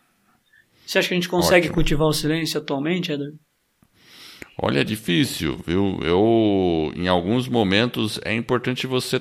[0.86, 1.74] Você acha que a gente consegue Ótimo.
[1.74, 3.32] cultivar o silêncio atualmente, Eder?
[4.58, 5.98] Olha, é difícil, viu?
[6.02, 9.20] Eu, em alguns momentos, é importante você.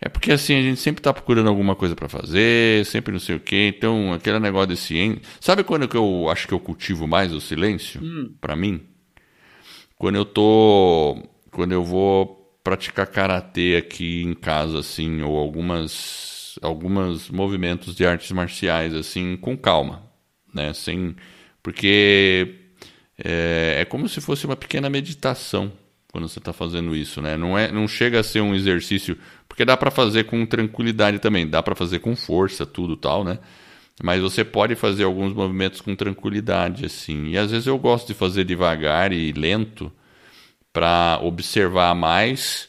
[0.00, 3.36] É porque assim, a gente sempre está procurando alguma coisa para fazer, sempre não sei
[3.36, 3.72] o quê.
[3.76, 5.20] Então, aquele negócio de ciência.
[5.40, 8.00] Sabe quando que eu acho que eu cultivo mais o silêncio?
[8.02, 8.34] Hum.
[8.40, 8.80] para mim?
[9.96, 11.22] Quando eu tô.
[11.50, 16.58] Quando eu vou praticar karatê aqui em casa, assim, ou algumas.
[16.62, 20.04] alguns movimentos de artes marciais, assim, com calma,
[20.54, 20.72] né?
[20.72, 21.16] Sem.
[21.62, 22.67] Porque
[23.22, 25.72] é, é como se fosse uma pequena meditação
[26.10, 27.36] quando você está fazendo isso, né?
[27.36, 31.46] Não, é, não chega a ser um exercício, porque dá para fazer com tranquilidade também,
[31.46, 33.38] dá para fazer com força, tudo tal, né?
[34.02, 37.30] Mas você pode fazer alguns movimentos com tranquilidade, assim.
[37.30, 39.92] E às vezes eu gosto de fazer devagar e lento
[40.72, 42.68] para observar mais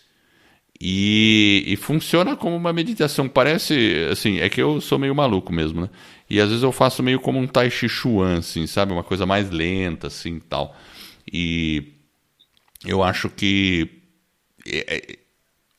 [0.82, 3.28] E, e, funciona como uma meditação.
[3.28, 5.90] Parece, assim, é que eu sou meio maluco mesmo, né?
[6.30, 8.94] E às vezes eu faço meio como um Tai Chi Chuan, assim, sabe?
[8.94, 10.76] Uma coisa mais lenta, assim, tal.
[11.32, 11.94] E
[12.86, 13.90] eu acho que...
[14.66, 15.20] É, é,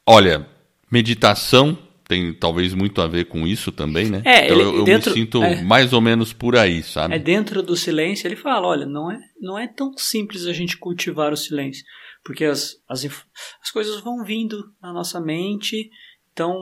[0.06, 0.46] olha,
[0.90, 1.78] meditação
[2.10, 4.20] tem talvez muito a ver com isso também, né?
[4.24, 7.14] É, então ele, eu, eu dentro, me sinto é, mais ou menos por aí, sabe?
[7.14, 10.76] É dentro do silêncio, ele fala, olha, não é, não é tão simples a gente
[10.76, 11.84] cultivar o silêncio,
[12.24, 15.88] porque as, as, as coisas vão vindo na nossa mente,
[16.32, 16.58] então,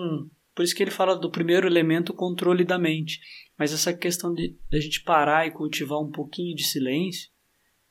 [0.54, 3.18] por isso que ele fala do primeiro elemento, o controle da mente.
[3.58, 7.28] Mas essa questão de, a gente parar e cultivar um pouquinho de silêncio,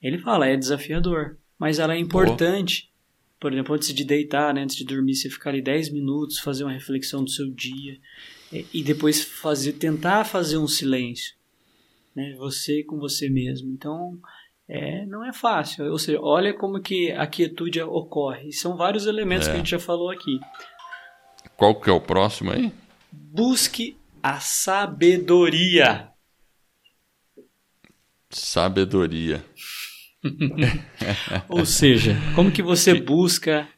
[0.02, 2.92] ele fala, é desafiador, mas ela é importante
[3.40, 6.64] por exemplo, antes de deitar, né, antes de dormir, você ficar ali 10 minutos, fazer
[6.64, 8.00] uma reflexão do seu dia
[8.74, 11.36] e depois fazer, tentar fazer um silêncio,
[12.16, 13.72] né, você com você mesmo.
[13.72, 14.18] Então,
[14.68, 15.86] é, não é fácil.
[15.92, 18.50] Ou seja, olha como que a quietude ocorre.
[18.50, 19.52] E são vários elementos é.
[19.52, 20.40] que a gente já falou aqui.
[21.56, 22.72] Qual que é o próximo aí?
[23.12, 23.97] Busque
[24.28, 26.10] a sabedoria.
[28.30, 29.42] Sabedoria.
[31.48, 33.70] Ou seja, como que você busca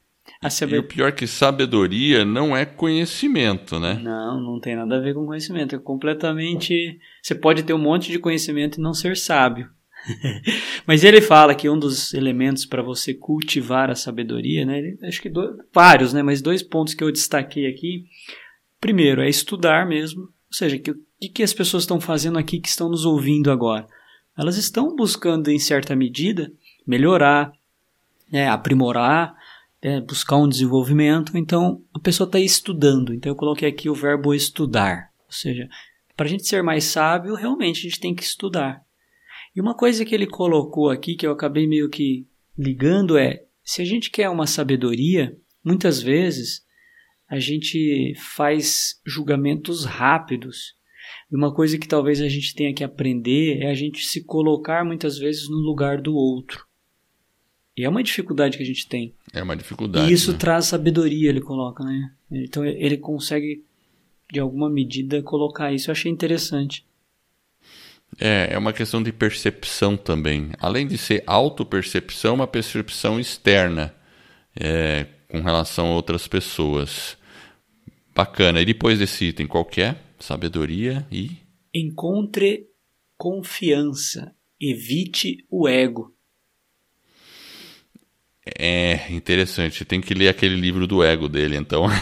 [0.42, 0.82] a sabedoria?
[0.82, 3.94] E o pior que sabedoria não é conhecimento, né?
[4.02, 5.76] Não, não tem nada a ver com conhecimento.
[5.76, 7.00] É completamente.
[7.22, 9.70] Você pode ter um monte de conhecimento e não ser sábio.
[10.88, 14.98] mas ele fala que um dos elementos para você cultivar a sabedoria, né?
[15.04, 16.24] Acho que dois, vários, né?
[16.24, 18.06] Mas dois pontos que eu destaquei aqui.
[18.82, 20.28] Primeiro, é estudar mesmo.
[20.50, 23.88] Ou seja, o que, que as pessoas estão fazendo aqui que estão nos ouvindo agora?
[24.40, 26.50] elas estão buscando, em certa medida,
[26.88, 27.52] melhorar,
[28.32, 29.36] né, aprimorar,
[29.84, 31.38] né, buscar um desenvolvimento.
[31.38, 33.14] Então, a pessoa está estudando.
[33.14, 35.12] Então, eu coloquei aqui o verbo estudar.
[35.26, 35.68] Ou seja,
[36.16, 38.82] para a gente ser mais sábio, realmente a gente tem que estudar.
[39.54, 42.26] E uma coisa que ele colocou aqui, que eu acabei meio que
[42.58, 46.64] ligando, é: se a gente quer uma sabedoria, muitas vezes
[47.30, 50.76] a gente faz julgamentos rápidos
[51.32, 54.84] e uma coisa que talvez a gente tenha que aprender é a gente se colocar
[54.84, 56.66] muitas vezes no lugar do outro.
[57.78, 59.14] E é uma dificuldade que a gente tem.
[59.32, 60.10] É uma dificuldade.
[60.10, 60.38] E isso né?
[60.38, 62.12] traz sabedoria, ele coloca, né?
[62.32, 63.64] Então ele consegue,
[64.32, 65.90] de alguma medida, colocar isso.
[65.90, 66.86] Eu achei interessante.
[68.20, 70.50] É, é uma questão de percepção também.
[70.60, 73.94] Além de ser autopercepção, uma percepção externa
[74.60, 77.19] é, com relação a outras pessoas.
[78.16, 78.62] Bacana.
[78.62, 79.96] E depois desse item, qual que é?
[80.20, 81.32] sabedoria e.
[81.74, 82.68] Encontre
[83.18, 84.34] confiança.
[84.60, 86.14] Evite o ego.
[88.58, 89.86] É interessante.
[89.86, 91.86] Tem que ler aquele livro do ego dele, então.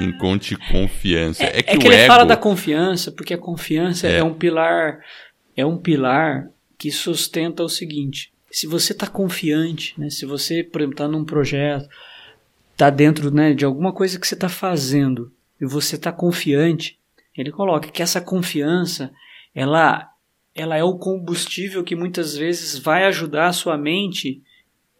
[0.00, 1.44] Encontre confiança.
[1.44, 2.06] É, é que, é que ele ego...
[2.06, 4.18] fala da confiança, porque a confiança é.
[4.18, 4.98] é um pilar,
[5.56, 10.80] é um pilar que sustenta o seguinte: se você está confiante, né, se você, por
[10.80, 11.88] exemplo, está num projeto,
[12.76, 16.98] está dentro né, de alguma coisa que você está fazendo, e você está confiante,
[17.34, 19.10] ele coloca que essa confiança
[19.54, 20.06] ela,
[20.54, 24.42] ela é o combustível que muitas vezes vai ajudar a sua mente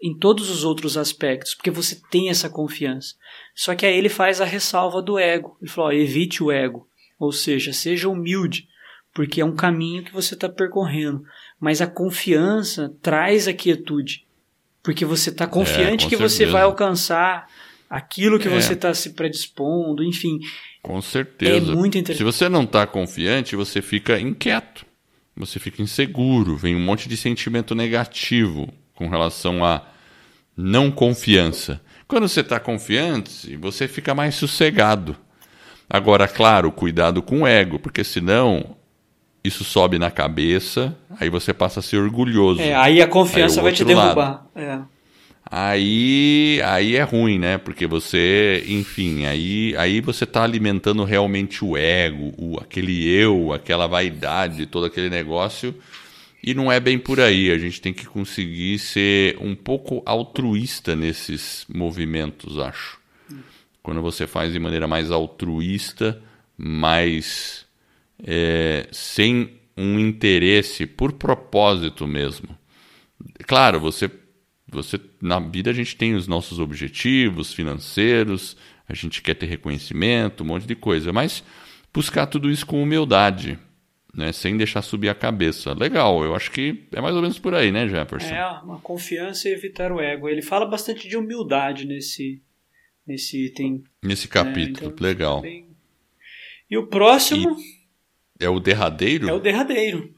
[0.02, 3.14] em todos os outros aspectos, porque você tem essa confiança.
[3.54, 5.58] Só que aí ele faz a ressalva do ego.
[5.60, 8.68] Ele falou: ó, evite o ego, ou seja, seja humilde,
[9.12, 11.22] porque é um caminho que você está percorrendo.
[11.60, 14.26] Mas a confiança traz a quietude,
[14.82, 16.28] porque você está confiante é, que certeza.
[16.28, 17.46] você vai alcançar
[17.88, 18.51] aquilo que é.
[18.51, 20.38] você está se predispondo, enfim.
[20.83, 21.72] Com certeza.
[21.72, 22.18] É muito interessante.
[22.18, 24.85] Se você não está confiante, você fica inquieto,
[25.37, 29.83] você fica inseguro, vem um monte de sentimento negativo com relação a
[30.57, 31.81] não confiança.
[32.09, 35.16] Quando você está confiante, você fica mais sossegado.
[35.88, 38.77] Agora, claro, cuidado com o ego, porque senão
[39.44, 42.61] isso sobe na cabeça, aí você passa a ser orgulhoso.
[42.61, 44.46] É, aí a confiança aí vai te derrubar.
[44.55, 44.81] É
[45.50, 47.59] aí aí é ruim, né?
[47.59, 53.87] Porque você, enfim, aí, aí você está alimentando realmente o ego, o, aquele eu, aquela
[53.87, 55.74] vaidade, todo aquele negócio.
[56.42, 57.50] E não é bem por aí.
[57.50, 62.98] A gente tem que conseguir ser um pouco altruísta nesses movimentos, acho.
[63.82, 66.20] Quando você faz de maneira mais altruísta,
[66.56, 67.66] mais
[68.24, 72.48] é, sem um interesse por propósito mesmo.
[73.46, 74.10] Claro, você
[74.69, 78.56] você na vida a gente tem os nossos objetivos financeiros,
[78.88, 81.42] a gente quer ter reconhecimento, um monte de coisa, mas
[81.92, 83.58] buscar tudo isso com humildade,
[84.14, 85.73] né, sem deixar subir a cabeça.
[85.73, 88.35] Legal, eu acho que é mais ou menos por aí, né, Jefferson?
[88.35, 90.29] É, uma confiança e evitar o ego.
[90.29, 92.42] Ele fala bastante de humildade nesse
[93.06, 93.85] nesse item.
[94.02, 94.92] Nesse capítulo, né?
[94.94, 95.40] então, legal.
[95.40, 95.69] Bem...
[96.69, 97.56] E o próximo
[98.40, 99.29] e é o derradeiro?
[99.29, 100.15] É o derradeiro.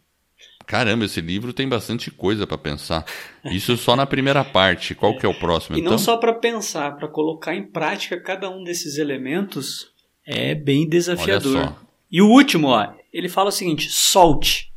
[0.68, 3.04] Caramba, esse livro tem bastante coisa para pensar.
[3.46, 4.94] Isso só na primeira parte.
[4.94, 5.76] Qual que é o próximo?
[5.76, 5.92] E então?
[5.92, 9.90] não só para pensar, para colocar em prática cada um desses elementos
[10.26, 11.74] é bem desafiador.
[12.12, 14.70] E o último, ó, ele fala o seguinte: solte.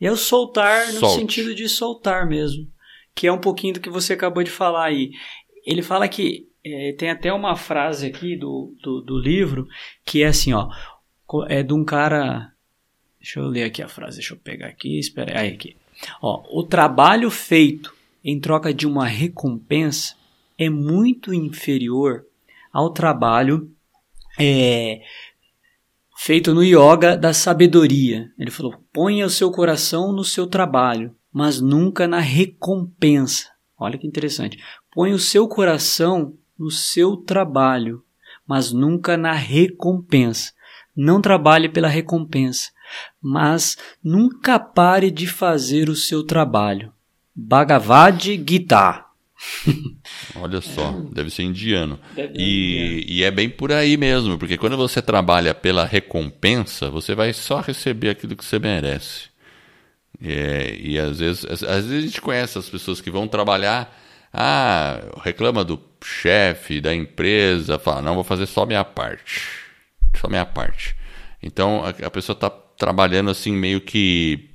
[0.00, 1.16] E é o soltar no Solte.
[1.16, 2.66] sentido de soltar mesmo,
[3.14, 5.10] que é um pouquinho do que você acabou de falar aí.
[5.64, 9.68] Ele fala que é, tem até uma frase aqui do, do, do livro
[10.04, 10.68] que é assim, ó,
[11.48, 12.50] é de um cara
[13.20, 15.76] Deixa eu ler aqui a frase, deixa eu pegar aqui, espera aí aqui.
[16.22, 17.94] Ó, o trabalho feito
[18.24, 20.14] em troca de uma recompensa
[20.58, 22.24] é muito inferior
[22.72, 23.70] ao trabalho
[24.38, 25.02] é,
[26.16, 28.30] feito no yoga da sabedoria.
[28.38, 33.50] Ele falou: ponha o seu coração no seu trabalho, mas nunca na recompensa.
[33.78, 34.58] Olha que interessante.
[34.92, 38.02] Põe o seu coração no seu trabalho,
[38.46, 40.52] mas nunca na recompensa.
[40.94, 42.70] Não trabalhe pela recompensa,
[43.20, 46.92] mas nunca pare de fazer o seu trabalho.
[47.34, 49.04] Bhagavad Gita.
[50.36, 51.98] Olha só, deve ser indiano.
[52.14, 57.14] Deve e, e é bem por aí mesmo, porque quando você trabalha pela recompensa, você
[57.14, 59.30] vai só receber aquilo que você merece.
[60.22, 63.96] É, e às vezes, às, às vezes a gente conhece as pessoas que vão trabalhar,
[64.32, 69.42] ah, reclama do chefe, da empresa, fala, não, vou fazer só minha parte.
[70.16, 70.94] Só minha parte.
[71.42, 74.48] Então a, a pessoa está trabalhando assim meio que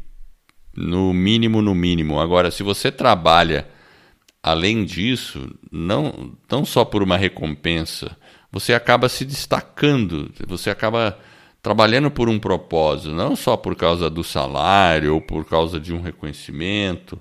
[0.75, 2.19] no mínimo, no mínimo.
[2.19, 3.67] Agora, se você trabalha
[4.41, 8.17] além disso, não, não só por uma recompensa,
[8.51, 11.19] você acaba se destacando, você acaba
[11.61, 16.01] trabalhando por um propósito, não só por causa do salário ou por causa de um
[16.01, 17.19] reconhecimento,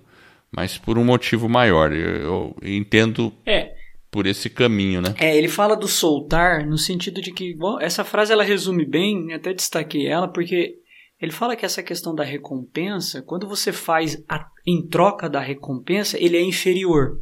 [0.50, 1.92] mas por um motivo maior.
[1.92, 3.74] Eu, eu entendo é.
[4.10, 5.14] por esse caminho, né?
[5.18, 9.34] É, ele fala do soltar no sentido de que bom, essa frase ela resume bem,
[9.34, 10.83] até destaquei ela porque
[11.24, 16.16] ele fala que essa questão da recompensa, quando você faz a, em troca da recompensa,
[16.22, 17.20] ele é inferior.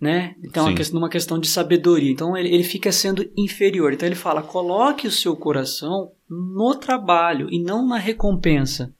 [0.00, 0.34] Né?
[0.42, 2.10] Então, é uma questão, uma questão de sabedoria.
[2.10, 3.92] Então, ele, ele fica sendo inferior.
[3.92, 8.92] Então, ele fala: coloque o seu coração no trabalho e não na recompensa.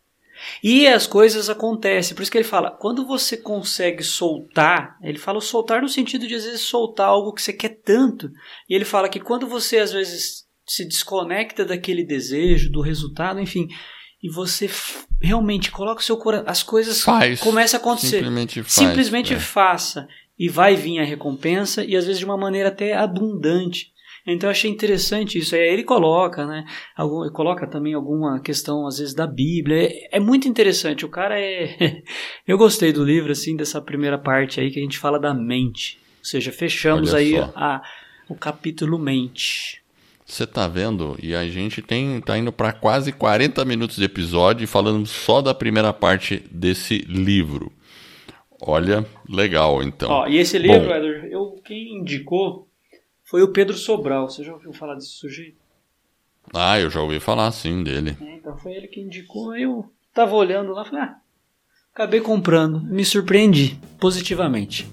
[0.62, 2.14] E as coisas acontecem.
[2.14, 6.34] Por isso que ele fala: quando você consegue soltar, ele fala soltar no sentido de
[6.34, 8.30] às vezes soltar algo que você quer tanto.
[8.68, 13.68] E ele fala que quando você às vezes se desconecta daquele desejo, do resultado, enfim,
[14.22, 14.68] e você
[15.20, 18.18] realmente coloca o seu coração, as coisas faz, começam a acontecer.
[18.18, 19.38] Simplesmente, faz, simplesmente é.
[19.38, 20.08] faça
[20.38, 23.94] e vai vir a recompensa e às vezes de uma maneira até abundante.
[24.26, 25.54] Então eu achei interessante isso.
[25.54, 26.64] Aí ele coloca, né?
[26.96, 29.84] Algum, coloca também alguma questão, às vezes, da Bíblia.
[29.84, 31.04] É, é muito interessante.
[31.04, 32.02] O cara é.
[32.46, 36.00] eu gostei do livro, assim, dessa primeira parte aí que a gente fala da mente.
[36.18, 37.80] Ou seja, fechamos Olha aí a,
[38.28, 39.80] o capítulo mente.
[40.26, 41.16] Você tá vendo?
[41.22, 45.54] E a gente tem tá indo para quase 40 minutos de episódio falando só da
[45.54, 47.72] primeira parte desse livro.
[48.60, 50.10] Olha, legal então.
[50.10, 52.68] Ó, e esse livro, Edward, eu quem indicou
[53.22, 54.28] foi o Pedro Sobral.
[54.28, 55.58] Você já ouviu falar desse sujeito?
[56.52, 58.16] Ah, eu já ouvi falar sim dele.
[58.20, 59.54] É, então foi ele que indicou.
[59.56, 61.16] Eu tava olhando lá, falei, ah,
[61.94, 64.88] acabei comprando, me surpreendi positivamente.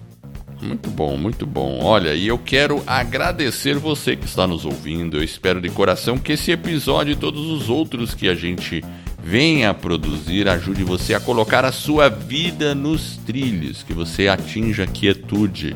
[0.64, 1.80] Muito bom, muito bom.
[1.84, 5.18] Olha, e eu quero agradecer você que está nos ouvindo.
[5.18, 8.82] Eu espero de coração que esse episódio e todos os outros que a gente
[9.22, 14.88] venha a produzir ajude você a colocar a sua vida nos trilhos, que você atinja
[14.88, 15.76] quietude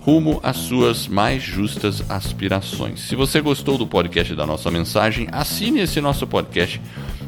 [0.00, 3.00] rumo às suas mais justas aspirações.
[3.00, 6.80] Se você gostou do podcast da nossa mensagem, assine esse nosso podcast,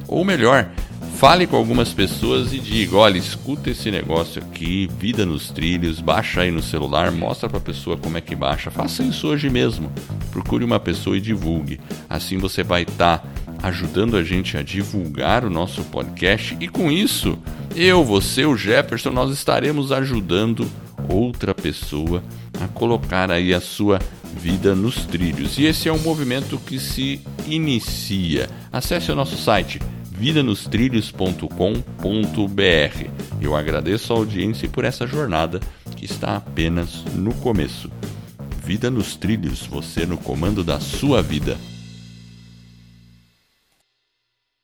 [0.06, 0.68] ou melhor,
[1.16, 6.42] Fale com algumas pessoas e diga: olha, escuta esse negócio aqui, Vida nos Trilhos, baixa
[6.42, 8.70] aí no celular, mostra para a pessoa como é que baixa.
[8.70, 9.90] Faça isso hoje mesmo.
[10.30, 11.80] Procure uma pessoa e divulgue.
[12.06, 13.28] Assim você vai estar tá
[13.62, 17.38] ajudando a gente a divulgar o nosso podcast e com isso,
[17.74, 20.70] eu, você, o Jefferson, nós estaremos ajudando
[21.08, 22.22] outra pessoa
[22.60, 23.98] a colocar aí a sua
[24.34, 25.56] vida nos trilhos.
[25.56, 28.50] E esse é um movimento que se inicia.
[28.70, 29.80] Acesse o nosso site
[30.18, 33.10] vidanostrilhos.com.br.
[33.40, 35.60] Eu agradeço a audiência por essa jornada
[35.94, 37.88] que está apenas no começo.
[38.64, 41.56] Vida nos Trilhos, você no comando da sua vida.